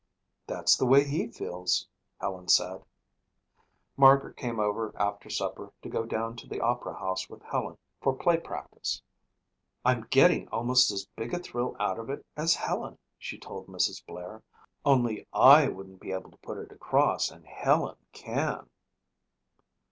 [0.47, 1.87] "That's the way he feels,"
[2.19, 2.83] Helen said.
[3.95, 8.11] Margaret came over after supper to go down to the opera house with Helen for
[8.17, 9.03] play practice.
[9.85, 14.03] "I'm getting almost as big a thrill out of it as Helen," she told Mrs.
[14.03, 14.41] Blair,
[14.83, 18.71] "only I wouldn't be able to put it across and Helen can."